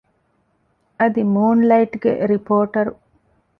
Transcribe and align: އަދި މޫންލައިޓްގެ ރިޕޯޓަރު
އަދި 0.99 1.21
މޫންލައިޓްގެ 1.33 2.11
ރިޕޯޓަރު 2.29 2.93